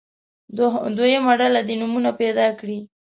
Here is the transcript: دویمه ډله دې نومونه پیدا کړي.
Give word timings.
دویمه 0.97 1.33
ډله 1.39 1.61
دې 1.67 1.75
نومونه 1.81 2.11
پیدا 2.19 2.47
کړي. 2.59 2.79